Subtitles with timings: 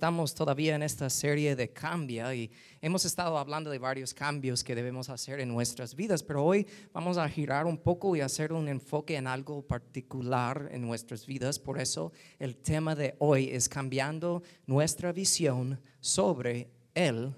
[0.00, 2.50] Estamos todavía en esta serie de cambia y
[2.80, 7.18] hemos estado hablando de varios cambios que debemos hacer en nuestras vidas, pero hoy vamos
[7.18, 11.58] a girar un poco y hacer un enfoque en algo particular en nuestras vidas.
[11.58, 17.34] Por eso el tema de hoy es cambiando nuestra visión sobre el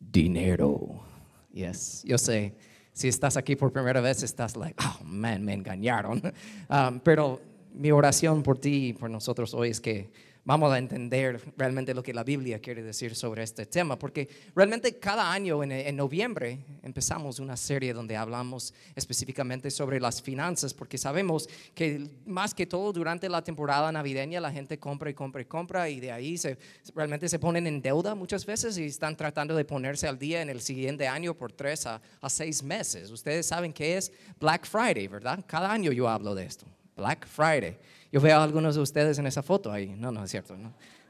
[0.00, 1.04] dinero.
[1.52, 2.56] Yes, yo sé.
[2.92, 6.20] Si estás aquí por primera vez, estás like, oh man, me engañaron.
[6.68, 7.40] Um, pero
[7.72, 10.10] mi oración por ti y por nosotros hoy es que
[10.44, 14.98] vamos a entender realmente lo que la Biblia quiere decir sobre este tema, porque realmente
[14.98, 21.48] cada año en, noviembre empezamos una serie donde hablamos específicamente sobre las finanzas, porque sabemos
[21.74, 25.88] que más que todo durante la temporada navideña la gente compra y compra y compra
[25.88, 26.56] y de ahí se,
[26.94, 30.48] realmente se ponen en deuda muchas veces y están tratando de ponerse al día en
[30.48, 33.10] el siguiente año por tres a, a seis meses.
[33.10, 35.44] Ustedes saben que es Black Friday, ¿verdad?
[35.46, 36.66] Cada año yo hablo de esto.
[37.00, 37.78] Black Friday.
[38.12, 39.88] Yo veo a algunos de ustedes en esa foto ahí.
[39.96, 40.54] No, no es cierto.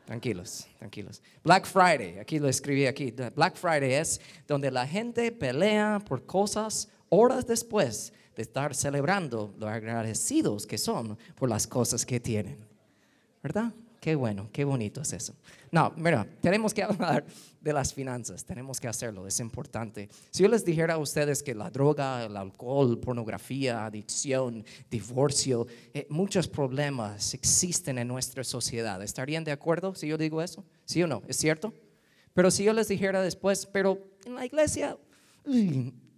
[0.07, 1.21] Tranquilos, tranquilos.
[1.43, 3.13] Black Friday, aquí lo escribí aquí.
[3.35, 9.69] Black Friday es donde la gente pelea por cosas horas después de estar celebrando lo
[9.69, 12.59] agradecidos que son por las cosas que tienen.
[13.43, 13.73] ¿Verdad?
[14.01, 15.35] Qué bueno, qué bonito es eso.
[15.71, 17.25] No, mira, tenemos que hablar
[17.61, 20.09] de las finanzas, tenemos que hacerlo, es importante.
[20.31, 26.07] Si yo les dijera a ustedes que la droga, el alcohol, pornografía, adicción, divorcio, eh,
[26.09, 30.65] muchos problemas existen en nuestra sociedad, ¿estarían de acuerdo si yo digo eso?
[30.87, 31.23] ¿Sí o no?
[31.29, 31.75] ¿Es cierto?
[32.33, 34.97] Pero si yo les dijera después, pero en la iglesia,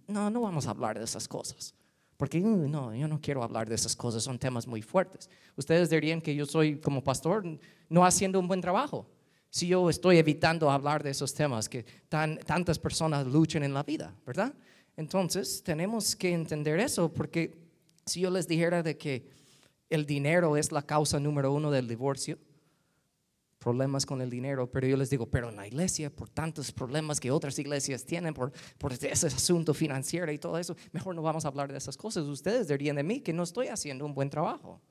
[0.07, 1.75] no, no vamos a hablar de esas cosas.
[2.23, 5.29] Porque no, yo no quiero hablar de esas cosas, son temas muy fuertes.
[5.57, 7.43] Ustedes dirían que yo soy como pastor
[7.89, 9.05] no haciendo un buen trabajo.
[9.49, 13.83] Si yo estoy evitando hablar de esos temas que tan, tantas personas luchan en la
[13.83, 14.53] vida, ¿verdad?
[14.95, 17.57] Entonces tenemos que entender eso, porque
[18.05, 19.27] si yo les dijera de que
[19.89, 22.37] el dinero es la causa número uno del divorcio,
[23.63, 27.19] problemas con el dinero, pero yo les digo, pero en la iglesia, por tantos problemas
[27.19, 31.45] que otras iglesias tienen, por, por ese asunto financiero y todo eso, mejor no vamos
[31.45, 32.25] a hablar de esas cosas.
[32.25, 34.81] Ustedes dirían de mí que no estoy haciendo un buen trabajo.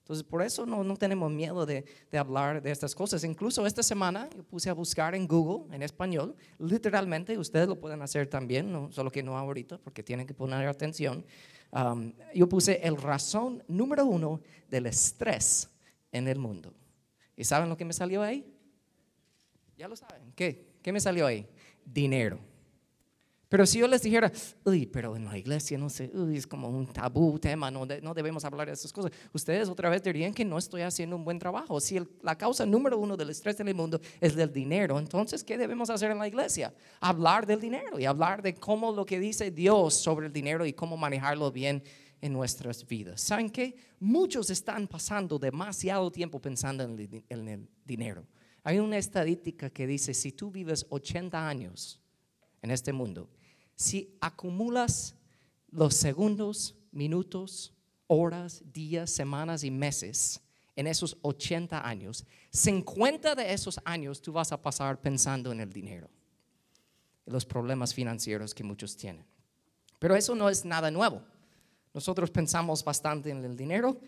[0.00, 3.24] Entonces, por eso no, no tenemos miedo de, de, hablar de estas cosas.
[3.24, 8.02] Incluso esta semana yo puse a buscar en Google, en español, literalmente, ustedes lo pueden
[8.02, 11.24] hacer también, no, solo que no ahorita, porque tienen que poner atención.
[11.72, 15.68] Um, yo puse el razón número uno del estrés
[16.12, 16.72] en el mundo.
[17.36, 18.44] ¿Y saben lo que me salió ahí?
[19.76, 20.32] Ya lo saben.
[20.34, 20.78] ¿Qué?
[20.82, 21.46] ¿Qué me salió ahí?
[21.84, 22.38] Dinero.
[23.48, 24.32] Pero si yo les dijera,
[24.64, 28.12] uy, pero en la iglesia no sé, uy, es como un tabú tema, no, no
[28.12, 29.12] debemos hablar de esas cosas.
[29.32, 31.78] Ustedes otra vez dirían que no estoy haciendo un buen trabajo.
[31.78, 35.56] Si la causa número uno del estrés en el mundo es del dinero, entonces, ¿qué
[35.56, 36.74] debemos hacer en la iglesia?
[37.00, 40.72] Hablar del dinero y hablar de cómo lo que dice Dios sobre el dinero y
[40.72, 41.84] cómo manejarlo bien
[42.20, 43.20] en nuestras vidas.
[43.20, 43.76] ¿Saben qué?
[44.00, 48.26] Muchos están pasando demasiado tiempo pensando en el, dinero.
[48.62, 52.00] Hay una estadística que dice, si tú vives 80 años
[52.62, 53.28] en este mundo,
[53.74, 55.14] si acumulas
[55.70, 57.74] los segundos, minutos,
[58.06, 60.40] horas, días, semanas y meses
[60.74, 65.72] en esos 80 años, 50 de esos años tú vas a pasar pensando en el
[65.72, 66.10] dinero,
[67.26, 69.24] los problemas financieros que muchos tienen.
[69.98, 71.22] Pero eso no es nada nuevo.
[71.96, 73.98] Nosotros pensamos bastante en el dinero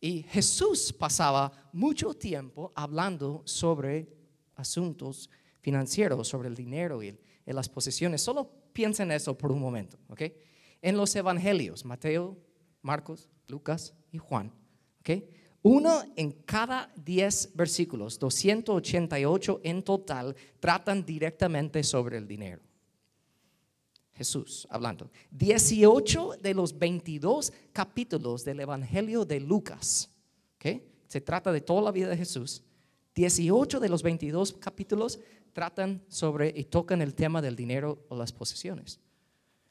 [0.00, 4.08] y Jesús pasaba mucho tiempo hablando sobre
[4.54, 5.28] asuntos
[5.60, 7.14] financieros, sobre el dinero y
[7.44, 8.22] las posesiones.
[8.22, 10.22] Solo piensen eso por un momento, ¿ok?
[10.80, 12.38] En los evangelios, Mateo,
[12.80, 14.50] Marcos, Lucas y Juan,
[15.00, 15.22] ¿ok?
[15.60, 22.62] Uno en cada diez versículos, 288 en total, tratan directamente sobre el dinero.
[24.16, 25.10] Jesús hablando.
[25.30, 30.10] 18 de los 22 capítulos del Evangelio de Lucas,
[30.56, 30.82] ¿okay?
[31.06, 32.62] se trata de toda la vida de Jesús.
[33.14, 35.20] 18 de los 22 capítulos
[35.52, 39.00] tratan sobre y tocan el tema del dinero o las posesiones.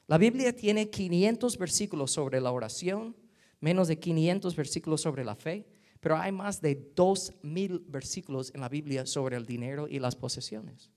[0.06, 3.16] La Biblia tiene 500 versículos sobre la oración,
[3.60, 5.66] menos de 500 versículos sobre la fe,
[6.00, 10.90] pero hay más de 2000 versículos en la Biblia sobre el dinero y las posesiones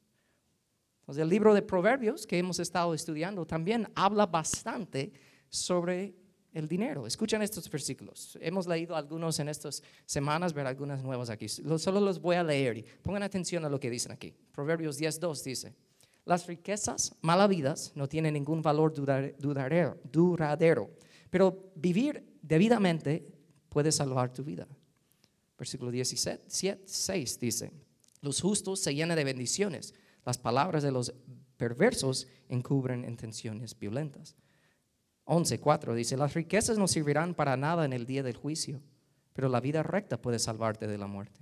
[1.18, 5.12] el libro de Proverbios que hemos estado estudiando también habla bastante
[5.50, 6.14] sobre
[6.54, 7.06] el dinero.
[7.08, 8.38] Escuchen estos versículos.
[8.42, 11.48] Hemos leído algunos en estas semanas, ver algunas nuevas aquí.
[11.48, 14.34] Solo los voy a leer y pongan atención a lo que dicen aquí.
[14.52, 15.74] Proverbios 10.2 dice,
[16.26, 20.92] las riquezas malavidas no tienen ningún valor duradero,
[21.30, 23.26] pero vivir debidamente
[23.70, 24.68] puede salvar tu vida.
[25.58, 27.72] Versículo 16 dice,
[28.22, 29.94] los justos se llenan de bendiciones
[30.30, 31.12] las palabras de los
[31.58, 34.36] perversos encubren intenciones violentas.
[35.26, 38.80] 11.4 dice, las riquezas no servirán para nada en el día del juicio,
[39.34, 41.42] pero la vida recta puede salvarte de la muerte.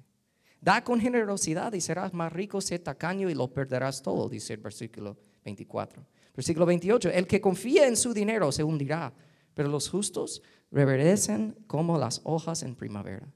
[0.62, 4.62] Da con generosidad y serás más rico, sé tacaño y lo perderás todo, dice el
[4.62, 6.06] versículo 24.
[6.34, 9.14] Versículo 28, el que confía en su dinero se hundirá,
[9.54, 10.42] pero los justos
[10.72, 13.28] reverdecen como las hojas en primavera.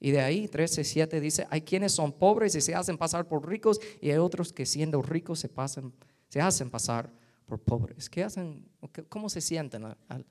[0.00, 3.80] Y de ahí 13.7 dice, hay quienes son pobres y se hacen pasar por ricos
[4.00, 5.92] y hay otros que siendo ricos se, pasan,
[6.28, 7.10] se hacen pasar
[7.46, 8.08] por pobres.
[8.08, 8.64] ¿Qué hacen?
[9.08, 10.26] ¿Cómo se sienten al,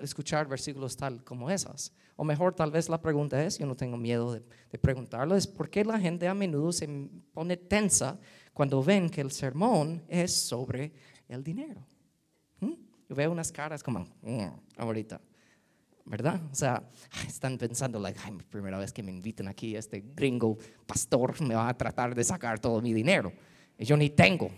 [0.00, 1.92] escuchar versículos tal como esas?
[2.14, 5.48] O mejor, tal vez la pregunta es, yo no tengo miedo de, de preguntarlo, es
[5.48, 6.88] por qué la gente a menudo se
[7.32, 8.18] pone tensa
[8.52, 10.92] cuando ven que el sermón es sobre
[11.28, 11.84] el dinero.
[12.60, 12.74] ¿Mm?
[13.08, 14.46] Yo veo unas caras como, mm,
[14.76, 15.20] ahorita.
[16.04, 16.40] ¿Verdad?
[16.50, 16.82] O sea,
[17.26, 21.68] están pensando, like, ay, primera vez que me invitan aquí, este gringo pastor me va
[21.68, 23.32] a tratar de sacar todo mi dinero.
[23.78, 24.50] Y yo ni tengo.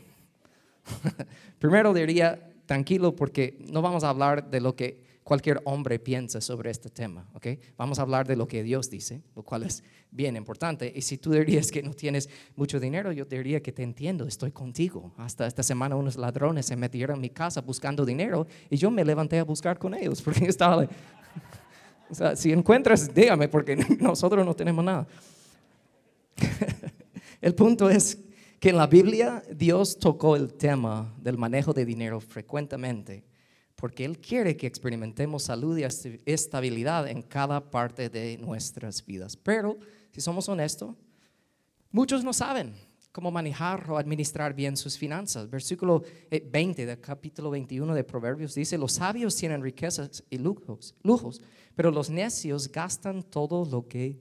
[1.59, 6.71] Primero diría, tranquilo, porque no vamos a hablar de lo que cualquier hombre piensa sobre
[6.71, 7.49] este tema, ¿ok?
[7.77, 9.83] Vamos a hablar de lo que Dios dice, lo cual es
[10.13, 10.93] bien importante.
[10.95, 14.53] Y si tú dirías que no tienes mucho dinero, yo diría que te entiendo, estoy
[14.53, 15.13] contigo.
[15.17, 19.05] Hasta esta semana unos ladrones se metieron en mi casa buscando dinero y yo me
[19.05, 20.87] levanté a buscar con ellos porque estaba,
[22.11, 25.07] o sea, si encuentras, dígame, porque nosotros no tenemos nada.
[27.41, 28.19] El punto es
[28.61, 33.25] que en la Biblia Dios tocó el tema del manejo de dinero frecuentemente,
[33.75, 35.85] porque Él quiere que experimentemos salud y
[36.25, 39.37] estabilidad en cada parte de nuestras vidas.
[39.37, 39.77] Pero,
[40.13, 40.95] si somos honestos,
[41.91, 42.75] muchos no saben
[43.17, 45.49] cómo manejar o administrar bien sus finanzas.
[45.49, 50.95] Versículo 20 eh, del capítulo 21 de Proverbios dice, los sabios tienen riquezas y lujos,
[51.03, 51.41] lujos,
[51.75, 54.21] pero los necios gastan todo lo que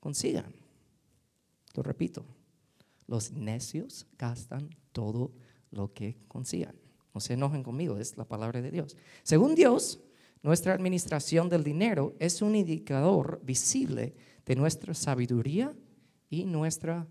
[0.00, 0.54] consigan.
[1.74, 2.24] Lo repito,
[3.06, 5.32] los necios gastan todo
[5.70, 6.74] lo que consigan.
[7.12, 8.96] No se enojen conmigo, es la palabra de Dios.
[9.24, 10.00] Según Dios,
[10.42, 14.14] nuestra administración del dinero es un indicador visible
[14.46, 15.76] de nuestra sabiduría
[16.30, 17.06] y nuestra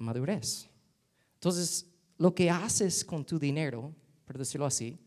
[0.00, 0.68] madurez.
[1.34, 1.86] Entonces,
[2.18, 3.94] lo que haces con tu dinero,
[4.24, 4.98] por decirlo así,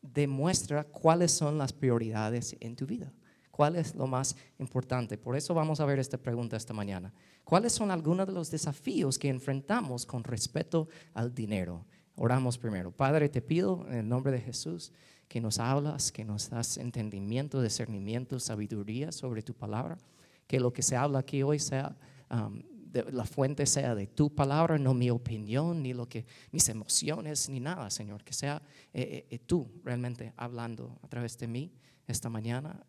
[0.00, 3.12] demuestra cuáles son las prioridades en tu vida.
[3.50, 5.16] ¿Cuál es lo más importante?
[5.16, 7.12] Por eso vamos a ver esta pregunta esta mañana.
[7.42, 11.86] ¿Cuáles son algunos de los desafíos que enfrentamos con respecto al dinero?
[12.16, 12.90] Oramos primero.
[12.90, 14.92] Padre, te pido en el nombre de Jesús
[15.28, 19.98] que nos hablas, que nos das entendimiento, discernimiento, sabiduría sobre tu palabra,
[20.46, 21.96] que lo que se habla aquí hoy sea
[22.30, 27.48] um, la fuente sea de tu palabra, no mi opinión, ni lo que mis emociones,
[27.48, 28.62] ni nada, Señor, que sea
[28.92, 31.72] eh, eh, eh, tú realmente hablando a través de mí
[32.06, 32.84] esta mañana,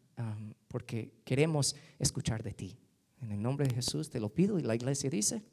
[0.68, 2.78] porque queremos escuchar de ti.
[3.22, 5.44] En el nombre de Jesús te lo pido y la iglesia dice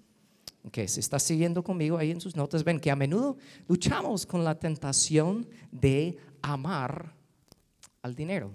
[0.72, 3.36] que si está siguiendo conmigo ahí en sus notas, ven que a menudo
[3.68, 7.14] luchamos con la tentación de amar
[8.02, 8.50] al dinero.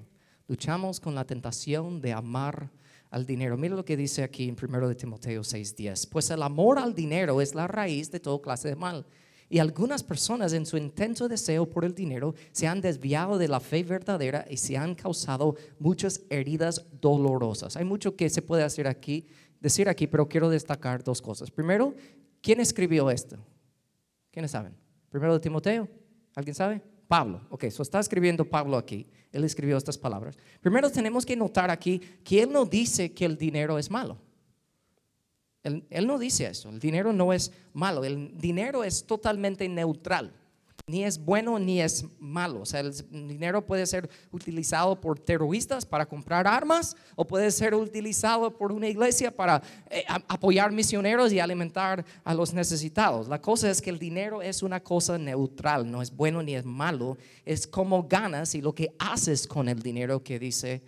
[0.47, 2.71] Luchamos con la tentación de amar
[3.09, 3.57] al dinero.
[3.57, 6.07] Mira lo que dice aquí en 1 de Timoteo 6:10.
[6.07, 9.05] Pues el amor al dinero es la raíz de toda clase de mal.
[9.51, 13.59] Y algunas personas en su intenso deseo por el dinero se han desviado de la
[13.59, 17.75] fe verdadera y se han causado muchas heridas dolorosas.
[17.75, 19.25] Hay mucho que se puede hacer aquí,
[19.59, 21.49] decir aquí, pero quiero destacar dos cosas.
[21.49, 21.95] Primero,
[22.41, 23.37] ¿quién escribió esto?
[24.29, 24.75] ¿Quiénes saben?
[25.09, 25.89] Primero de Timoteo.
[26.35, 26.83] ¿Alguien sabe?
[27.09, 27.41] Pablo.
[27.49, 29.07] Ok, eso está escribiendo Pablo aquí.
[29.31, 30.37] Él escribió estas palabras.
[30.61, 34.15] Primero tenemos que notar aquí que él no dice que el dinero es malo.
[35.63, 36.69] Él, él no dice eso.
[36.69, 38.05] El dinero no es malo.
[38.05, 40.31] El dinero es totalmente neutral
[40.87, 42.61] ni es bueno ni es malo.
[42.61, 42.93] O sea, el
[43.27, 48.87] dinero puede ser utilizado por terroristas para comprar armas o puede ser utilizado por una
[48.87, 53.27] iglesia para eh, apoyar misioneros y alimentar a los necesitados.
[53.27, 56.65] La cosa es que el dinero es una cosa neutral, no es bueno ni es
[56.65, 60.81] malo, es como ganas y lo que haces con el dinero que dice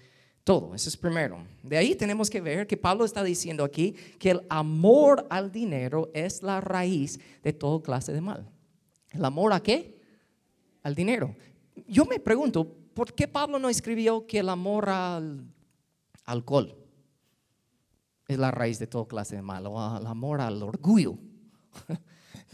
[0.43, 0.73] todo.
[0.73, 1.43] Eso es primero.
[1.63, 6.09] De ahí tenemos que ver que Pablo está diciendo aquí que el amor al dinero
[6.13, 8.50] es la raíz de toda clase de mal.
[9.11, 10.01] ¿El amor a qué?
[10.83, 11.35] Al dinero.
[11.87, 15.45] Yo me pregunto, ¿por qué Pablo no escribió que el amor al
[16.25, 16.75] alcohol
[18.27, 19.67] es la raíz de toda clase de mal?
[19.67, 21.17] O el amor al orgullo.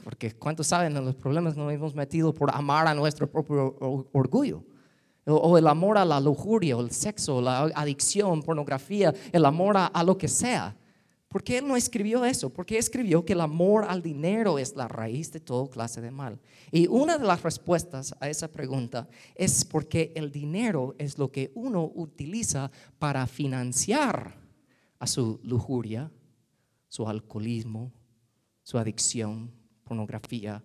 [0.03, 3.77] Porque ¿cuántos saben en los problemas nos hemos metido por amar a nuestro propio
[4.13, 4.63] orgullo?
[5.25, 10.03] O el amor a la lujuria, o el sexo, la adicción, pornografía, el amor a
[10.03, 10.77] lo que sea.
[11.27, 12.49] ¿Por qué él no escribió eso?
[12.49, 16.39] Porque escribió que el amor al dinero es la raíz de toda clase de mal.
[16.71, 21.51] Y una de las respuestas a esa pregunta es porque el dinero es lo que
[21.53, 24.35] uno utiliza para financiar
[24.99, 26.09] a su lujuria,
[26.87, 27.91] su alcoholismo,
[28.63, 29.51] su adicción,
[29.83, 30.63] pornografía,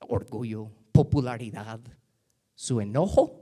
[0.00, 1.80] orgullo, popularidad,
[2.54, 3.38] su enojo.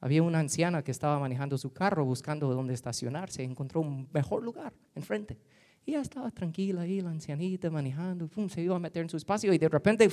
[0.00, 4.72] Había una anciana que estaba manejando su carro buscando dónde estacionarse, encontró un mejor lugar
[4.94, 5.38] enfrente.
[5.86, 9.52] Y ella estaba tranquila ahí, la ancianita manejando, se iba a meter en su espacio
[9.52, 10.08] y de repente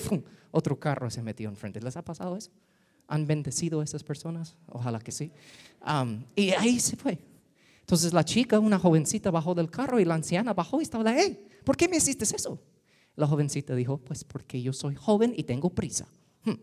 [0.51, 1.81] otro carro se metió enfrente.
[1.81, 2.51] ¿Les ha pasado eso?
[3.07, 4.55] ¿Han bendecido a esas personas?
[4.67, 5.31] Ojalá que sí.
[6.35, 7.19] y ahí se fue.
[7.81, 11.47] Entonces la chica, una jovencita, bajó del carro y la anciana bajó y estaba, hey,
[11.65, 12.61] ¿por qué me hiciste eso?
[13.15, 16.07] La jovencita dijo, pues porque yo soy joven y tengo prisa.
[16.45, 16.55] Hmm.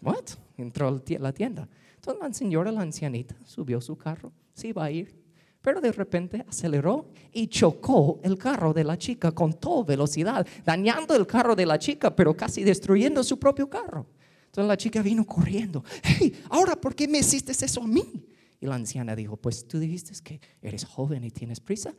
[0.00, 0.24] What?
[0.56, 1.68] Entró a la tienda.
[2.08, 5.14] Entonces la señora, la ancianita, subió su carro, se iba a ir,
[5.60, 11.14] pero de repente aceleró y chocó el carro de la chica con toda velocidad, dañando
[11.14, 14.06] el carro de la chica, pero casi destruyendo su propio carro.
[14.46, 18.26] Entonces la chica vino corriendo, hey, ahora, ¿por qué me hiciste eso a mí?
[18.58, 21.92] Y la anciana dijo, pues tú dijiste que eres joven y tienes prisa.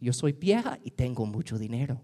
[0.00, 2.00] Yo soy vieja y tengo mucho dinero.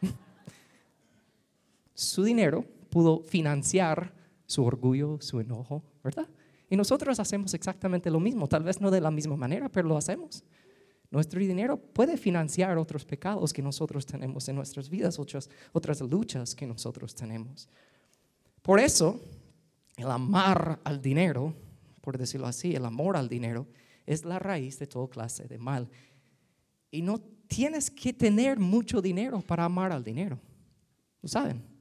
[1.94, 4.14] su dinero pudo financiar
[4.46, 6.28] su orgullo, su enojo, ¿verdad?
[6.70, 9.96] Y nosotros hacemos exactamente lo mismo, tal vez no de la misma manera, pero lo
[9.96, 10.44] hacemos.
[11.10, 16.54] Nuestro dinero puede financiar otros pecados que nosotros tenemos en nuestras vidas, otras, otras luchas
[16.54, 17.68] que nosotros tenemos.
[18.62, 19.20] Por eso,
[19.96, 21.54] el amar al dinero,
[22.00, 23.66] por decirlo así, el amor al dinero,
[24.04, 25.88] es la raíz de toda clase de mal.
[26.90, 30.38] Y no tienes que tener mucho dinero para amar al dinero.
[31.22, 31.75] ¿Lo saben?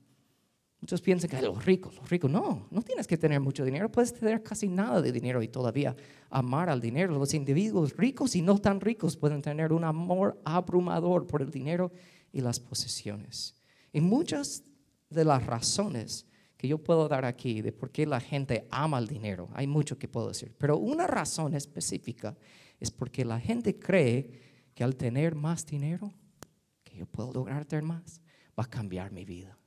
[0.86, 4.14] Muchos piensan que los ricos, los ricos, no, no tienes que tener mucho dinero, puedes
[4.14, 5.96] tener casi nada de dinero y todavía
[6.30, 7.18] amar al dinero.
[7.18, 11.92] Los individuos ricos y no tan ricos pueden tener un amor abrumador por el dinero
[12.32, 13.56] y las posesiones.
[13.94, 14.64] Y muchas
[15.10, 19.08] de las razones que yo puedo dar aquí de por qué la gente ama el
[19.08, 22.38] dinero, hay mucho que puedo decir, pero una razón específica
[22.80, 24.30] es porque la gente cree
[24.76, 26.14] que al tener más dinero,
[26.84, 28.22] que yo puedo lograr tener más,
[28.56, 29.58] va a cambiar mi vida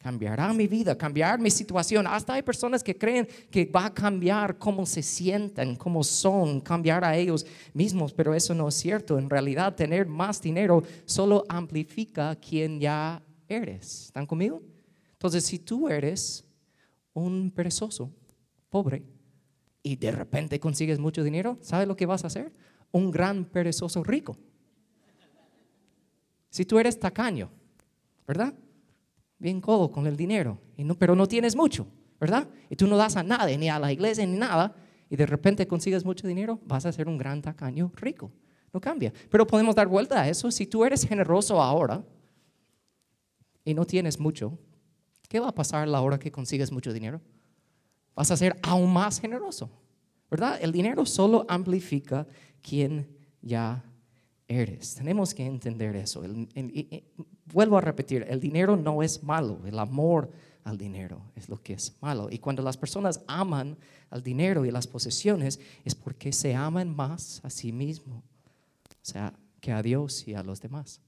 [0.00, 2.06] cambiará mi vida, cambiar mi situación.
[2.06, 7.04] Hasta hay personas que creen que va a cambiar cómo se sienten, cómo son, cambiar
[7.04, 9.18] a ellos mismos, pero eso no es cierto.
[9.18, 14.06] En realidad, tener más dinero solo amplifica quien ya eres.
[14.06, 14.62] ¿Están conmigo?
[15.12, 16.46] Entonces, si tú eres
[17.12, 18.10] un perezoso,
[18.70, 19.04] pobre,
[19.82, 22.52] y de repente consigues mucho dinero, ¿sabes lo que vas a hacer?
[22.90, 24.38] Un gran perezoso rico.
[26.48, 27.50] Si tú eres tacaño,
[28.26, 28.54] ¿verdad?
[29.40, 31.88] Bien codo con el dinero, y no, pero no tienes mucho,
[32.20, 32.46] ¿verdad?
[32.68, 34.76] Y tú no das a nadie, ni a la iglesia, ni nada,
[35.08, 38.30] y de repente consigues mucho dinero, vas a ser un gran tacaño rico.
[38.72, 39.12] No cambia.
[39.28, 40.48] Pero podemos dar vuelta a eso.
[40.52, 42.04] Si tú eres generoso ahora
[43.64, 44.56] y no tienes mucho,
[45.28, 47.20] ¿qué va a pasar la hora que consigues mucho dinero?
[48.14, 49.70] Vas a ser aún más generoso,
[50.30, 50.58] ¿verdad?
[50.62, 52.26] El dinero solo amplifica
[52.62, 53.08] quien
[53.42, 53.82] ya
[54.46, 54.94] eres.
[54.94, 56.22] Tenemos que entender eso.
[57.52, 60.30] Vuelvo a repetir, el dinero no es malo, el amor
[60.64, 62.28] al dinero es lo que es malo.
[62.30, 63.76] Y cuando las personas aman
[64.10, 68.22] al dinero y las posesiones es porque se aman más a sí mismo,
[68.86, 71.00] o sea, que a Dios y a los demás.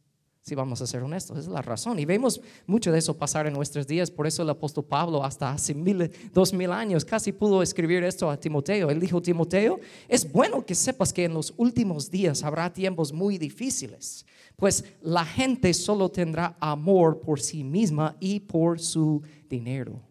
[0.42, 2.00] Si vamos a ser honestos, es la razón.
[2.00, 4.10] Y vemos mucho de eso pasar en nuestros días.
[4.10, 8.28] Por eso el apóstol Pablo, hasta hace mil, dos mil años, casi pudo escribir esto
[8.28, 8.90] a Timoteo.
[8.90, 13.38] Él dijo, Timoteo, es bueno que sepas que en los últimos días habrá tiempos muy
[13.38, 20.02] difíciles, pues la gente solo tendrá amor por sí misma y por su dinero.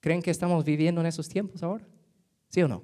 [0.00, 1.88] ¿Creen que estamos viviendo en esos tiempos ahora?
[2.48, 2.82] ¿Sí o no?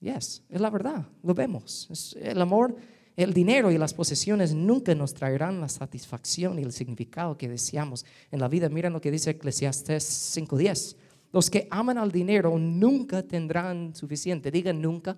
[0.00, 2.14] Yes, es la verdad, lo vemos.
[2.20, 2.76] el amor
[3.16, 8.04] el dinero y las posesiones nunca nos traerán la satisfacción y el significado que deseamos
[8.30, 8.68] en la vida.
[8.68, 10.96] Miren lo que dice Eclesiastes 5.10.
[11.32, 14.50] Los que aman al dinero nunca tendrán suficiente.
[14.50, 15.16] Digan nunca,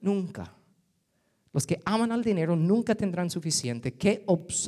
[0.00, 0.52] nunca.
[1.52, 3.94] Los que aman al dinero nunca tendrán suficiente.
[3.94, 4.24] Qué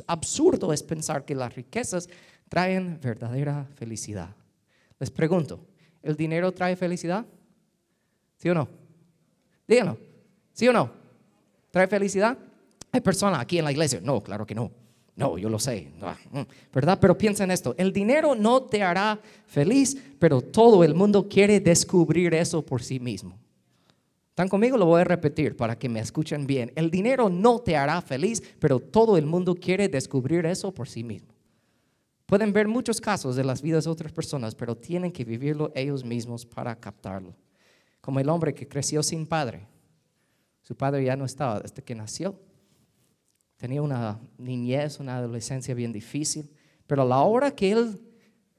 [0.07, 2.07] absurdo es pensar que las riquezas
[2.47, 4.33] traen verdadera felicidad.
[4.97, 5.59] Les pregunto,
[6.01, 7.25] ¿el dinero trae felicidad?
[8.37, 8.69] ¿Sí o no?
[9.67, 9.97] Díganlo.
[10.53, 11.06] ¿Sí o no?
[11.71, 12.37] ¿Trae felicidad?
[12.91, 13.99] Hay personas aquí en la iglesia.
[14.01, 14.71] No, claro que no.
[15.15, 15.91] No, yo lo sé.
[16.31, 16.99] Mm, ¿Verdad?
[17.01, 17.73] Pero piensa en esto.
[17.77, 22.99] El dinero no te hará feliz, pero todo el mundo quiere descubrir eso por sí
[22.99, 23.37] mismo.
[24.29, 24.77] ¿Están conmigo?
[24.77, 26.71] Lo voy a repetir para que me escuchen bien.
[26.75, 31.03] El dinero no te hará feliz, pero todo el mundo quiere descubrir eso por sí
[31.03, 31.33] mismo.
[32.27, 36.05] Pueden ver muchos casos de las vidas de otras personas, pero tienen que vivirlo ellos
[36.05, 37.33] mismos para captarlo.
[38.01, 39.65] Como el hombre que creció sin padre
[40.67, 42.37] su padre ya no estaba desde que nació.
[43.55, 46.51] Tenía una niñez, una adolescencia bien difícil,
[46.85, 48.01] pero a la hora que él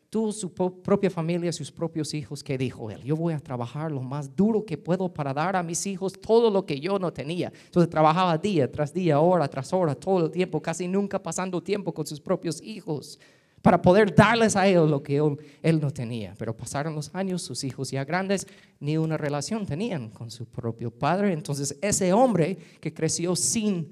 [0.08, 3.02] tuvo su propia familia, sus propios hijos, ¿qué dijo él?
[3.02, 6.50] Yo voy a trabajar lo más duro que puedo para dar a mis hijos todo
[6.50, 7.52] lo que yo no tenía.
[7.66, 11.92] Entonces trabajaba día tras día, hora tras hora, todo el tiempo, casi nunca pasando tiempo
[11.92, 13.20] con sus propios hijos.
[13.62, 16.34] Para poder darles a ellos lo que él, él, no tenía.
[16.38, 18.46] Pero pasaron los años, sus hijos ya grandes,
[18.80, 21.32] ni una relación tenían con su propio padre.
[21.32, 23.90] Entonces ese hombre que creció sin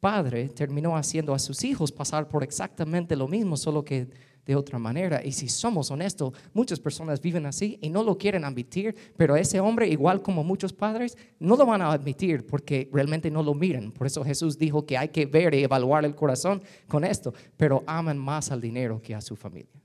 [0.00, 4.08] padre terminó haciendo a sus hijos pasar por exactamente lo mismo, solo que
[4.44, 5.24] de otra manera.
[5.24, 9.60] Y si somos honestos, muchas personas viven así y no lo quieren admitir, pero ese
[9.60, 13.92] hombre, igual como muchos padres, no lo van a admitir porque realmente no lo miran.
[13.92, 17.82] Por eso Jesús dijo que hay que ver y evaluar el corazón con esto, pero
[17.86, 19.80] aman más al dinero que a su familia.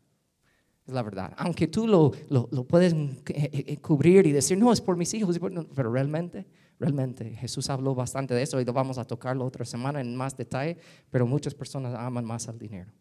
[0.87, 1.33] Es la verdad.
[1.37, 5.39] Aunque tú lo, lo, puedes eh, eh, cubrir y decir, no, es por mis hijos,
[5.75, 6.45] pero realmente
[6.79, 10.37] Realmente Jesús habló bastante de eso y lo vamos a tocarlo otra semana en más
[10.37, 10.77] detalle,
[11.09, 12.91] pero muchas personas aman más al dinero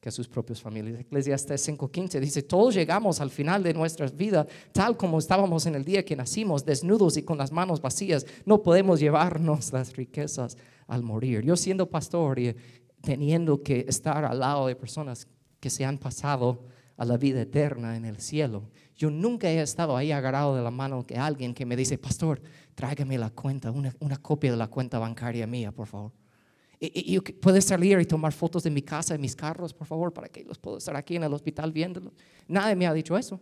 [0.00, 0.98] que a sus propias familias.
[1.00, 5.84] Eclesiastes 5:15 dice, todos llegamos al final de nuestras vidas tal como estábamos en el
[5.84, 8.26] día que nacimos, desnudos y con las manos vacías.
[8.46, 11.42] No podemos llevarnos las riquezas al morir.
[11.42, 12.56] Yo siendo pastor y
[13.02, 15.28] teniendo que estar al lado de personas
[15.60, 16.64] que se han pasado
[16.96, 18.68] a la vida eterna en el cielo.
[18.96, 22.42] Yo nunca he estado ahí agarrado de la mano que alguien que me dice, pastor,
[22.74, 26.12] tráigame la cuenta, una, copia de la cuenta bancaria mía, por favor.
[26.82, 30.28] Y, y, salir y tomar fotos de mi casa, de mis carros, por favor, para
[30.28, 32.14] que los pueda estar aquí en el hospital viéndolos.
[32.48, 33.38] Nadie me ha dicho eso.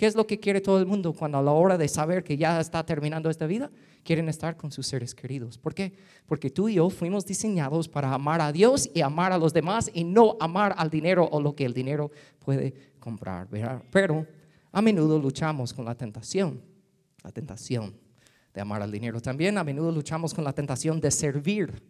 [0.00, 2.38] ¿Qué es lo que quiere todo el mundo cuando a la hora de saber que
[2.38, 3.70] ya está terminando esta vida?
[4.02, 5.58] Quieren estar con sus seres queridos.
[5.58, 5.92] ¿Por qué?
[6.24, 9.90] Porque tú y yo fuimos diseñados para amar a Dios y amar a los demás
[9.92, 13.46] y no amar al dinero o lo que el dinero puede comprar.
[13.92, 14.26] Pero
[14.72, 16.62] a menudo luchamos con la tentación,
[17.22, 17.94] la tentación
[18.54, 19.20] de amar al dinero.
[19.20, 21.82] También a menudo luchamos con la tentación de servir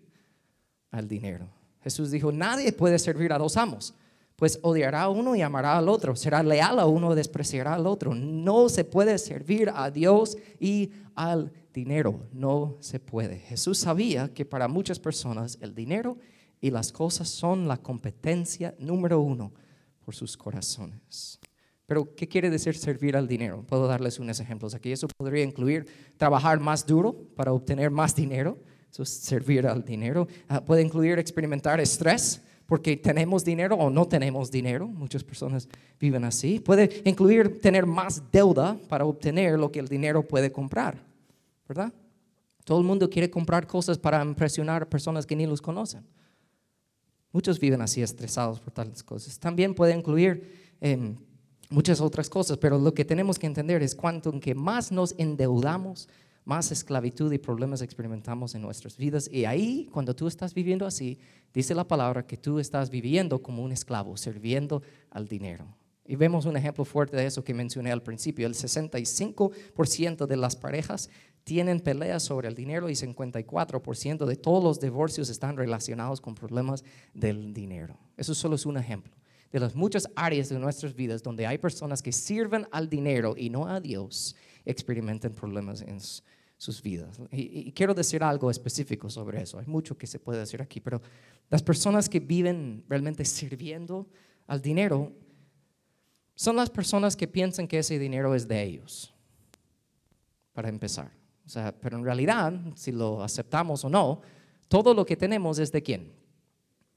[0.91, 1.49] al dinero.
[1.83, 3.95] Jesús dijo, nadie puede servir a dos amos,
[4.37, 7.87] pues odiará a uno y amará al otro, será leal a uno y despreciará al
[7.87, 8.15] otro.
[8.15, 13.39] No se puede servir a Dios y al dinero, no se puede.
[13.39, 16.19] Jesús sabía que para muchas personas el dinero
[16.61, 19.53] y las cosas son la competencia número uno
[20.05, 21.39] por sus corazones.
[21.87, 23.65] Pero, ¿qué quiere decir servir al dinero?
[23.67, 24.93] Puedo darles unos ejemplos aquí.
[24.93, 28.59] Eso podría incluir trabajar más duro para obtener más dinero.
[28.91, 30.27] Eso es servir al dinero.
[30.49, 34.87] Ah, puede incluir experimentar estrés porque tenemos dinero o no tenemos dinero.
[34.87, 36.61] Muchas personas viven así.
[36.61, 41.03] Puede incluir tener más deuda para obtener lo que el dinero puede comprar.
[41.69, 41.93] ¿Verdad?
[42.65, 46.05] Todo el mundo quiere comprar cosas para impresionar a personas que ni los conocen.
[47.33, 49.39] Muchos viven así estresados por tales cosas.
[49.39, 51.17] También puede incluir em,
[51.69, 56.09] muchas otras cosas, pero lo que tenemos que entender es cuánto que más nos endeudamos,
[56.51, 59.31] más esclavitud y problemas experimentamos en nuestras vidas.
[59.31, 61.17] Y ahí, cuando tú estás viviendo así,
[61.55, 65.65] dice la palabra que tú estás viviendo como un esclavo, sirviendo al dinero.
[66.05, 68.49] Y vemos un ejemplo fuerte de eso que mencioné al principio.
[68.49, 71.09] El 65% de las parejas
[71.45, 76.83] tienen peleas sobre el dinero y 54% de todos los divorcios están relacionados con problemas
[77.15, 77.97] del dinero.
[78.17, 79.15] Eso solo es un ejemplo
[79.53, 83.51] de las muchas áreas de nuestras vidas donde hay personas que sirven al dinero y
[83.51, 86.01] no a Dios, experimentan problemas en
[86.61, 87.19] sus vidas.
[87.33, 89.59] Y, quiero decir algo específico sobre eso.
[89.59, 91.01] Hay mucho que se puede decir aquí, pero
[91.49, 94.07] las personas que viven realmente sirviendo
[94.47, 95.11] al dinero
[96.35, 99.15] son las personas que piensan que ese dinero es de ellos,
[100.53, 101.11] para empezar.
[101.47, 104.21] O sea, pero en realidad, si lo aceptamos o no,
[104.69, 106.13] todo lo que tenemos es de quién?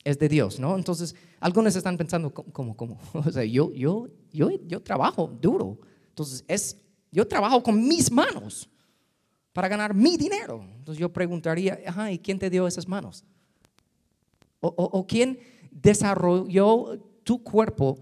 [0.04, 0.76] es de Dios, ¿no?
[0.76, 3.00] Entonces, algunos están pensando, ¿cómo, cómo?
[3.14, 5.80] O sea, yo, yo, yo, yo trabajo duro.
[6.10, 6.78] Entonces, es,
[7.10, 8.70] yo trabajo con mis manos
[9.54, 10.66] para ganar mi dinero.
[10.78, 13.24] Entonces, yo preguntaría, ajá, ¿y quién te dio esas manos?
[14.60, 15.40] O, o quién
[15.72, 18.00] desarrolló tu cuerpo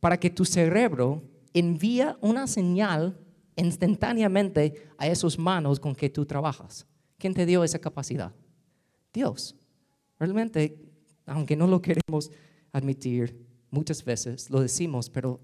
[0.00, 3.18] para que tu cerebro envía una señal
[3.56, 6.86] instantáneamente a esas manos con que tú trabajas?
[7.18, 8.32] ¿Quién te dio esa capacidad?
[9.12, 9.54] Dios.
[10.18, 10.92] Realmente
[11.26, 12.30] aunque no lo queremos
[12.72, 15.40] admitir, muchas veces lo decimos, pero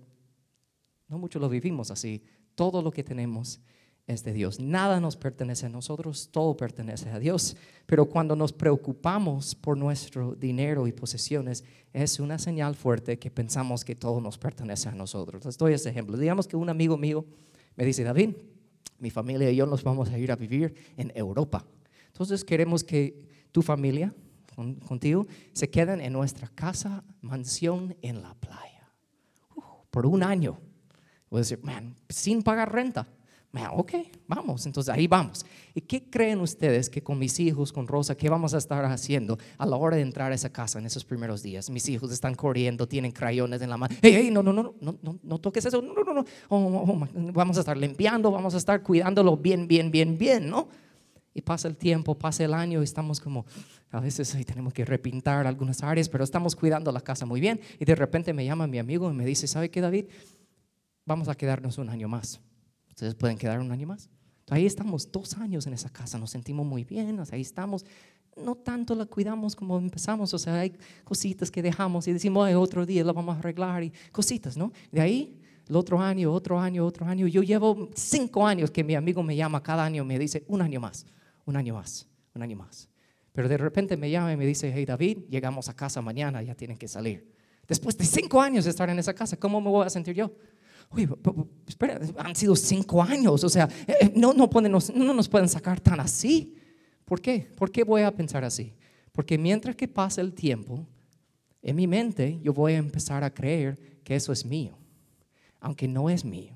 [1.08, 2.22] no mucho lo vivimos así.
[2.54, 3.60] Todo lo que tenemos
[4.08, 4.58] es de Dios.
[4.58, 7.56] Nada nos pertenece a nosotros, todo pertenece a Dios.
[7.86, 13.84] Pero cuando nos preocupamos por nuestro dinero y posesiones, es una señal fuerte que pensamos
[13.84, 15.44] que todo nos pertenece a nosotros.
[15.44, 16.16] Les doy ese ejemplo.
[16.16, 17.24] Digamos que un amigo mío
[17.76, 18.30] me dice, David,
[18.98, 21.64] mi familia y yo nos vamos a ir a vivir en Europa.
[22.08, 24.12] Entonces queremos que tu familia
[24.86, 28.90] contigo, se quedan en nuestra casa, mansión en la playa.
[29.54, 30.58] Uh, por un año.
[32.08, 33.06] Sin pagar renta.
[33.72, 33.92] Ok,
[34.26, 35.44] vamos, entonces ahí vamos.
[35.74, 39.38] ¿Y qué creen ustedes que con mis hijos, con Rosa, qué vamos a estar haciendo
[39.56, 41.70] a la hora de entrar a esa casa en esos primeros días?
[41.70, 43.96] Mis hijos están corriendo, tienen crayones en la mano.
[44.02, 45.80] Hey, hey, no, no, no, no, no, no toques eso.
[45.80, 46.24] No, no, no.
[46.48, 50.48] Oh, oh, oh, vamos a estar limpiando, vamos a estar cuidándolo bien, bien, bien, bien,
[50.48, 50.68] ¿no?
[51.32, 53.46] Y pasa el tiempo, pasa el año y estamos como,
[53.90, 57.60] a veces ahí tenemos que repintar algunas áreas, pero estamos cuidando la casa muy bien.
[57.80, 60.06] Y de repente me llama mi amigo y me dice, ¿sabe qué, David?
[61.06, 62.40] Vamos a quedarnos un año más.
[62.98, 64.10] ¿Ustedes pueden quedar un año más?
[64.50, 67.86] Ahí estamos dos años en esa casa, nos sentimos muy bien, ahí estamos.
[68.36, 72.84] No tanto la cuidamos como empezamos, o sea, hay cositas que dejamos y decimos, otro
[72.84, 74.72] día la vamos a arreglar y cositas, ¿no?
[74.90, 77.28] De ahí el otro año, otro año, otro año.
[77.28, 80.80] Yo llevo cinco años que mi amigo me llama cada año, me dice, un año
[80.80, 81.06] más,
[81.46, 82.88] un año más, un año más.
[83.30, 86.56] Pero de repente me llama y me dice, hey David, llegamos a casa mañana, ya
[86.56, 87.32] tienen que salir.
[87.68, 90.32] Después de cinco años de estar en esa casa, ¿cómo me voy a sentir yo?
[90.90, 91.08] Uy,
[91.66, 95.80] espera, han sido cinco años, o sea, eh, eh, no, no, no nos pueden sacar
[95.80, 96.54] tan así.
[97.04, 97.50] ¿Por qué?
[97.56, 98.74] ¿Por qué voy a pensar así?
[99.12, 100.86] Porque mientras que pasa el tiempo,
[101.62, 104.78] en mi mente yo voy a empezar a creer que eso es mío
[105.60, 106.54] aunque no es mío.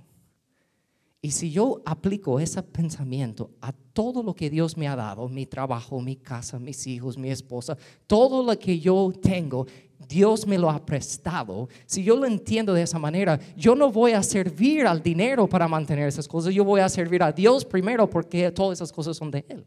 [1.21, 5.47] Y si yo aplico ese pensamiento a todo lo que Dios me ha dado, mi
[5.47, 9.67] trabajo, mi casa, mis hijos, mi esposa, todo lo que yo tengo,
[10.09, 11.69] Dios me lo ha prestado.
[11.87, 15.69] Si yo lo entiendo de esa manera, yo no voy a servir al dinero para
[15.69, 19.31] mantener esas cosas, yo voy a servir a Dios primero porque todas esas cosas son
[19.31, 19.67] de Él.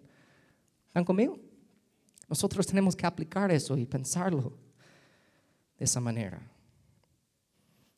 [0.87, 1.39] ¿Están conmigo?
[2.27, 4.53] Nosotros tenemos que aplicar eso y pensarlo
[5.77, 6.41] de esa manera.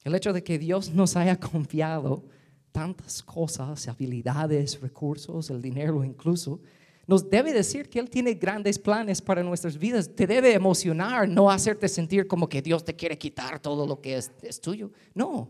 [0.03, 2.23] El hecho de que Dios nos haya confiado
[2.71, 6.59] tantas cosas, habilidades, recursos, el dinero incluso,
[7.07, 10.13] nos debe decir que Él tiene grandes planes para nuestras vidas.
[10.13, 14.17] Te debe emocionar, no hacerte sentir como que Dios te quiere quitar todo lo que
[14.17, 14.91] es, tuyo.
[15.15, 15.49] No,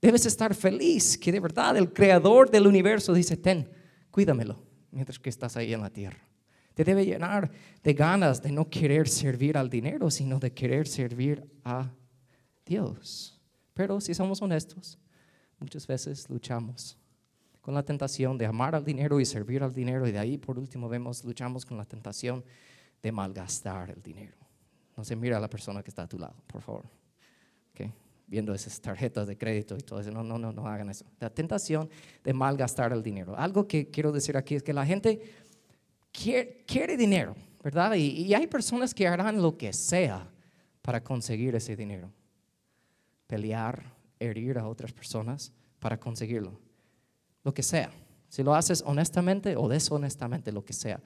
[0.00, 3.68] debes estar feliz que de verdad el creador del universo dice, ten,
[4.12, 4.62] cuídamelo
[4.92, 6.24] mientras que estás ahí en la tierra.
[6.74, 7.50] Te debe llenar
[7.82, 11.92] de ganas de no querer servir al dinero, sino de querer servir a
[12.64, 13.40] Dios.
[13.74, 14.98] Pero si somos honestos,
[15.58, 16.96] muchas veces luchamos
[17.62, 20.58] con la tentación de amar al dinero y servir al dinero y de ahí por
[20.58, 22.44] último vemos, luchamos con la tentación
[23.02, 24.36] de malgastar el dinero.
[24.96, 26.84] No se mira a la persona que está a tu lado, por favor.
[27.72, 27.90] Okay.
[28.26, 31.06] Viendo esas tarjetas de crédito y todo eso, no, no, no, no hagan eso.
[31.18, 31.88] La tentación
[32.22, 33.34] de malgastar el dinero.
[33.36, 35.20] Algo que quiero decir aquí es que la gente
[36.12, 37.94] quiere, dinero, ¿verdad?
[37.94, 40.28] y hay personas que harán lo que sea
[40.82, 42.12] para conseguir ese dinero
[43.32, 43.82] pelear,
[44.20, 46.60] herir a otras personas para conseguirlo.
[47.44, 47.90] Lo que sea.
[48.28, 51.00] Si lo haces honestamente o deshonestamente, lo que sea.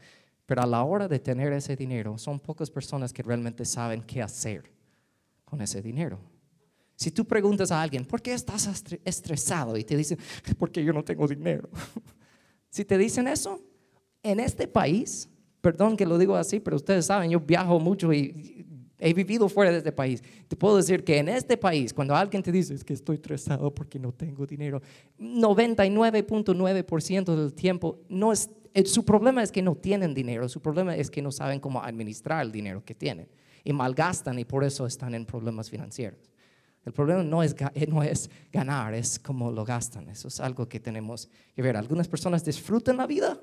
[0.47, 4.23] Pero a la hora de tener ese dinero, son pocas personas que realmente saben qué
[4.23, 4.71] hacer
[5.45, 6.21] con ese dinero.
[6.95, 8.69] Si tú preguntas a alguien, ¿por qué estás
[9.05, 9.77] estresado?
[9.77, 10.19] Y te dicen,
[10.59, 11.69] porque yo no tengo dinero.
[12.71, 13.61] si te dicen eso,
[14.23, 15.29] en este país,
[15.61, 18.56] perdón que lo digo así, pero ustedes saben, yo viajo mucho y
[18.99, 20.23] He vivido fuera de este país.
[20.49, 23.73] Te puedo decir que en este país, cuando alguien te dice es que estoy estresado
[23.75, 24.81] porque no tengo dinero,
[25.19, 30.97] 99.9% del tiempo no es, eh, su problema es que no tienen dinero, su problema
[30.97, 33.29] es que no saben cómo administrar el dinero que tienen
[33.65, 36.31] y malgastan y por eso están en problemas financieros.
[36.87, 40.09] El problema no es, eh, no es ganar, es cómo lo gastan.
[40.09, 41.77] Eso es algo que tenemos que ver.
[41.77, 43.41] Algunas personas disfrutan la vida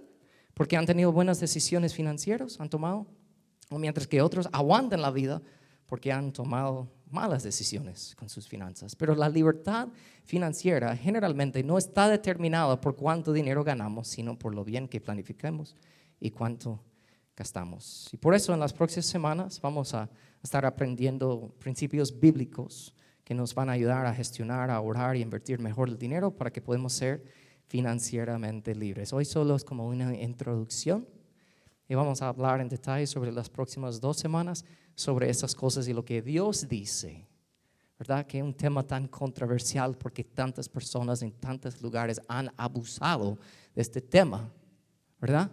[0.54, 3.06] porque han tenido buenas decisiones financieras, han tomado
[3.69, 5.41] mientras que otros aguantan la vida
[5.86, 8.95] porque han tomado malas decisiones con sus finanzas.
[8.95, 9.88] Pero la libertad
[10.26, 15.76] financiera generalmente no está determinada por cuánto dinero ganamos, sino por lo bien que planificamos
[16.19, 16.84] y cuánto
[17.36, 18.10] gastamos.
[18.12, 20.10] Y por eso en las próximas semanas vamos a
[20.41, 25.60] estar aprendiendo principios bíblicos que nos van a ayudar a gestionar, a ahorrar y invertir
[25.60, 27.23] mejor el dinero para que podamos ser
[27.67, 29.13] financieramente libres.
[29.13, 31.08] Hoy solo es como una introducción
[31.88, 34.65] y vamos a hablar en detalle sobre las próximas dos semanas
[34.96, 37.28] sobre esas cosas y lo que Dios dice.
[37.98, 38.26] ¿Verdad?
[38.26, 43.38] Que es un tema tan controversial porque tantas personas en tantos lugares han abusado
[43.74, 44.52] de este tema.
[45.22, 45.50] ¿Verdad?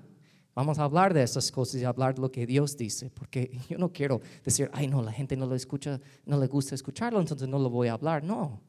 [0.55, 3.79] Vamos a hablar de esas cosas y hablar de lo que Dios dice, porque yo
[3.79, 7.47] no quiero decir, ay no, la gente no lo escucha, no le gusta escucharlo, entonces
[7.47, 8.25] no lo voy a hablar.
[8.25, 8.61] No,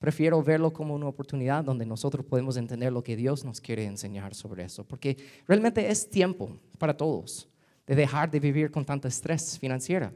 [0.00, 4.34] Prefiero verlo como una oportunidad donde nosotros podemos entender lo que Dios nos quiere enseñar
[4.34, 5.14] sobre eso, porque
[5.46, 7.46] realmente es tiempo para todos
[7.86, 10.10] de dejar de vivir con tanto estrés financiero.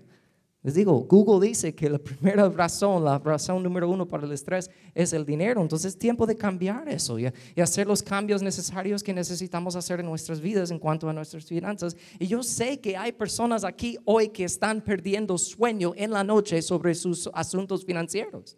[0.63, 4.71] Les digo, Google dice que la primera razón, la razón número uno para el estrés
[4.95, 5.61] es el dinero.
[5.61, 10.07] Entonces es tiempo de cambiar eso y, hacer los cambios necesarios que necesitamos hacer en
[10.07, 11.95] nuestras vidas en cuanto a nuestras finanzas.
[12.19, 16.63] Y yo sé que hay personas aquí hoy que están perdiendo sueño en la noche
[16.63, 18.57] sobre sus asuntos financieros.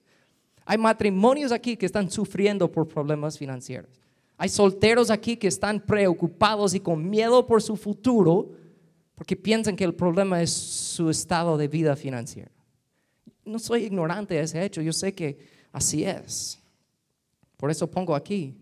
[0.67, 4.03] Hay matrimonios aquí que están sufriendo por problemas financieros.
[4.37, 8.51] Hay solteros aquí que están preocupados y con miedo por su futuro
[9.15, 12.51] porque piensan que el problema es su estado de vida financiero.
[13.45, 15.39] No soy ignorante de ese hecho, yo sé que
[15.73, 16.61] así es.
[17.57, 18.55] Por eso pongo aquí,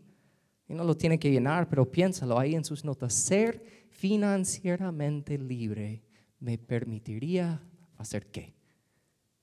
[0.68, 6.02] y no lo tiene que llenar, pero piénsalo ahí en sus notas, ser financieramente libre,
[6.38, 7.60] ¿me permitiría
[7.96, 8.54] hacer qué?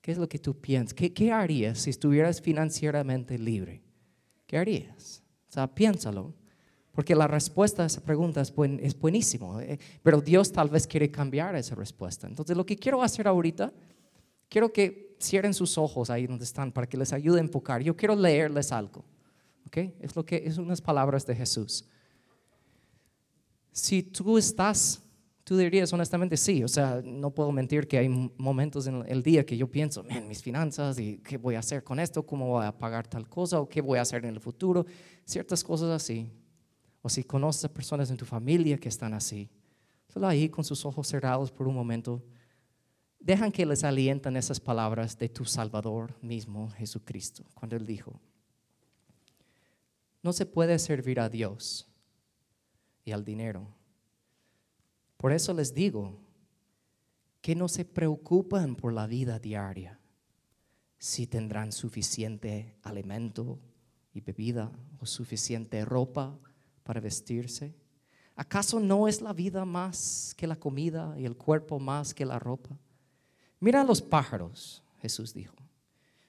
[0.02, 0.94] ¿Qué es lo que tú piensas?
[0.94, 3.84] ¿Qué, harías si estuvieras financieramente libre?
[4.48, 5.24] ¿Qué harías?
[5.50, 6.34] O sea, piénsalo.
[6.92, 11.10] Porque la respuesta a esa pregunta es, buen, buenísimo, eh, pero Dios tal vez quiere
[11.10, 12.28] cambiar esa respuesta.
[12.28, 13.72] Entonces, lo que quiero hacer ahorita,
[14.50, 17.82] quiero que cierren sus ojos ahí donde están para que les ayude a enfocar.
[17.82, 19.06] Yo quiero leerles algo.
[19.68, 19.78] ¿ok?
[20.00, 21.86] Es lo que es unas palabras de Jesús.
[23.72, 25.02] Si tú estás,
[25.52, 29.46] tú dirías honestamente sí, o sea, no puedo mentir que hay momentos en el día
[29.46, 32.66] que yo pienso, en mis finanzas y qué voy a hacer con esto, cómo voy
[32.66, 34.86] a pagar tal cosa o qué voy a hacer en el futuro,
[35.26, 36.32] ciertas cosas así.
[37.02, 39.50] O si conoces a personas en tu familia que están así,
[40.08, 42.24] solo ahí con sus ojos cerrados por un momento,
[43.20, 48.22] dejan que les alientan esas palabras de tu Salvador mismo, Jesucristo, cuando Él dijo,
[50.24, 51.90] no se puede servir a Dios
[53.04, 53.81] y al dinero.
[55.22, 56.18] Por eso les digo
[57.42, 60.00] que no se preocupen por la vida diaria,
[60.98, 63.60] si tendrán suficiente alimento
[64.16, 66.40] y bebida o suficiente ropa
[66.82, 67.76] para vestirse.
[68.36, 72.40] ¿Acaso no es la vida más que la comida y el cuerpo más que la
[72.40, 72.76] ropa?
[73.60, 75.56] Mira a los pájaros, Jesús dijo.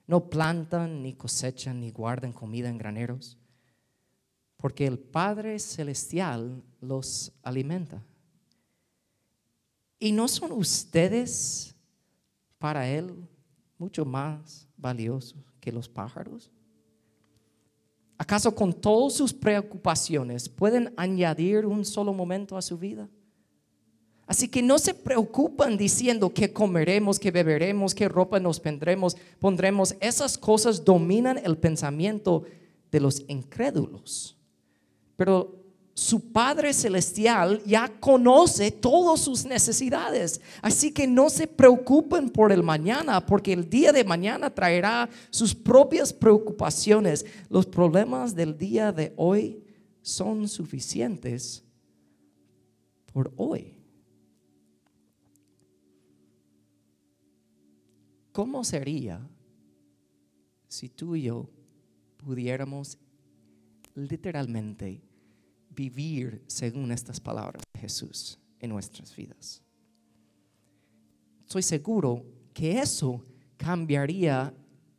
[0.06, 3.38] No plantan, ni cosechan, ni guardan comida en graneros
[4.58, 8.00] porque el Padre Celestial los alimenta.
[10.02, 11.76] ¿Y no son ustedes
[12.58, 13.14] para Él
[13.78, 16.50] mucho más valiosos que los pájaros?
[18.18, 23.08] ¿Acaso con todas sus preocupaciones pueden añadir un solo momento a su vida?
[24.26, 29.94] Así que no se preocupan diciendo qué comeremos, qué beberemos, qué ropa nos pondremos, pondremos.
[30.00, 32.42] Esas cosas dominan el pensamiento
[32.90, 34.36] de los incrédulos
[35.22, 35.61] pero
[35.94, 40.40] su Padre Celestial ya conoce todas sus necesidades.
[40.62, 45.54] Así que no se preocupen por el mañana, porque el día de mañana traerá sus
[45.54, 47.26] propias preocupaciones.
[47.50, 49.62] Los problemas del día de hoy
[50.00, 51.62] son suficientes
[53.12, 53.76] por hoy.
[58.32, 59.20] ¿Cómo sería
[60.68, 61.50] si tú y yo
[62.16, 62.96] pudiéramos
[63.94, 65.02] literalmente
[65.74, 69.62] vivir según estas palabras de Jesús en nuestras vidas.
[71.46, 73.22] Estoy seguro que eso
[73.56, 74.54] cambiaría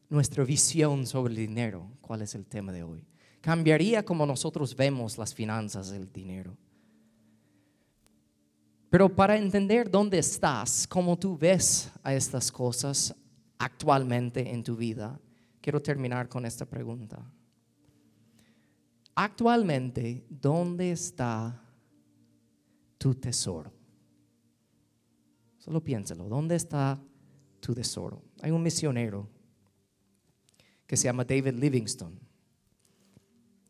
[0.10, 3.06] nuestra visión sobre el dinero, cuál es el tema de hoy.
[3.42, 6.56] Cambiaría como nosotros vemos las finanzas del dinero.
[8.90, 13.16] Pero para entender dónde estás, cómo tú ves a estas cosas
[13.58, 15.20] actualmente en tu vida,
[15.60, 17.26] quiero terminar con esta pregunta.
[19.16, 21.62] Actualmente, ¿dónde está
[22.98, 23.72] tu tesoro?
[25.60, 27.00] Solo piénsalo, ¿dónde está
[27.60, 28.24] tu tesoro?
[28.42, 29.30] Hay un misionero
[30.88, 32.18] que se llama David Livingstone,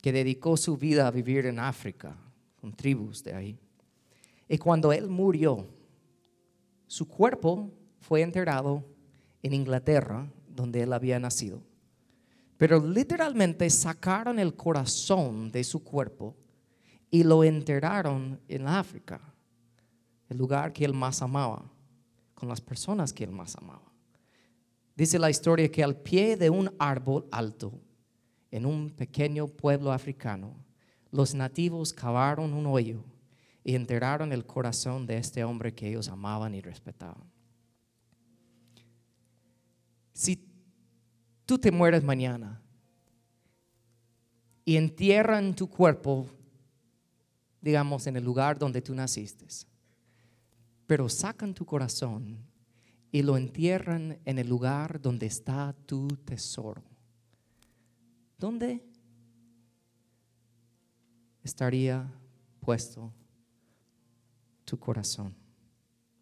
[0.02, 2.18] que dedicó su vida a vivir en África,
[2.60, 3.60] con tribus de ahí.
[4.48, 5.68] Y cuando él murió,
[6.88, 8.84] su cuerpo fue enterrado
[9.42, 11.62] en Inglaterra, donde él había nacido.
[12.64, 16.34] Pero literalmente sacaron el corazón de su cuerpo
[17.12, 19.20] y lo enterraron en África,
[20.30, 21.70] el lugar que él más amaba,
[22.34, 23.92] con las personas que él más amaba.
[24.96, 27.82] Dice la historia que al pie de un árbol alto,
[28.50, 30.56] en un pequeño pueblo africano,
[31.12, 33.04] los nativos cavaron un hoyo
[33.62, 37.30] y enterraron el corazón de este hombre que ellos amaban y respetaban.
[40.14, 40.53] Si
[41.54, 42.60] tú te mueres mañana
[44.66, 46.28] y entierran tu cuerpo,
[47.62, 49.46] digamos, en el lugar donde tú naciste,
[50.88, 52.40] pero sacan tu corazón
[53.12, 56.82] y lo entierran en el lugar donde está tu tesoro.
[58.40, 58.84] ¿Dónde
[61.44, 62.12] estaría
[62.62, 63.14] puesto
[64.66, 65.43] tu corazón?